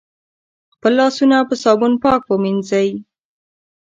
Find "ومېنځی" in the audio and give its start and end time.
2.25-2.89